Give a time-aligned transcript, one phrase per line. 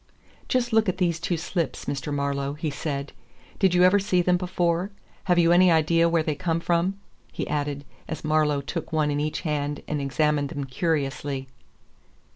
[0.47, 2.11] "Just look at these two slips, Mr.
[2.11, 3.13] Marlowe," he said.
[3.59, 4.89] "Did you ever see them before?
[5.25, 6.99] Have you any idea where they come from?"
[7.31, 11.47] he added, as Marlowe took one in each hand and examined them curiously.